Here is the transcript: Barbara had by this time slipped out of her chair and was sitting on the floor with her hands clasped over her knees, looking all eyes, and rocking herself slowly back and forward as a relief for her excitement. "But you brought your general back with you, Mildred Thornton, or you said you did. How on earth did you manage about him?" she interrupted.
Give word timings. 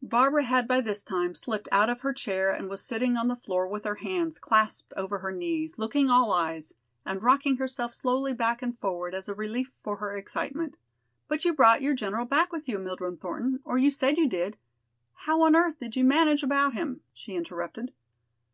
Barbara 0.00 0.44
had 0.44 0.66
by 0.66 0.80
this 0.80 1.04
time 1.04 1.34
slipped 1.34 1.68
out 1.70 1.90
of 1.90 2.00
her 2.00 2.14
chair 2.14 2.50
and 2.50 2.70
was 2.70 2.82
sitting 2.82 3.18
on 3.18 3.28
the 3.28 3.36
floor 3.36 3.68
with 3.68 3.84
her 3.84 3.96
hands 3.96 4.38
clasped 4.38 4.94
over 4.96 5.18
her 5.18 5.30
knees, 5.32 5.76
looking 5.76 6.08
all 6.08 6.32
eyes, 6.32 6.72
and 7.04 7.22
rocking 7.22 7.58
herself 7.58 7.92
slowly 7.92 8.32
back 8.32 8.62
and 8.62 8.78
forward 8.78 9.14
as 9.14 9.28
a 9.28 9.34
relief 9.34 9.70
for 9.82 9.96
her 9.98 10.16
excitement. 10.16 10.78
"But 11.28 11.44
you 11.44 11.52
brought 11.52 11.82
your 11.82 11.92
general 11.92 12.24
back 12.24 12.54
with 12.54 12.70
you, 12.70 12.78
Mildred 12.78 13.20
Thornton, 13.20 13.60
or 13.66 13.76
you 13.76 13.90
said 13.90 14.16
you 14.16 14.26
did. 14.30 14.56
How 15.12 15.42
on 15.42 15.54
earth 15.54 15.78
did 15.78 15.94
you 15.94 16.04
manage 16.04 16.42
about 16.42 16.72
him?" 16.72 17.02
she 17.12 17.34
interrupted. 17.34 17.92